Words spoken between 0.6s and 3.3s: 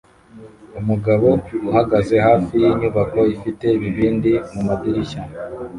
Umugabo uhagaze hafi yinyubako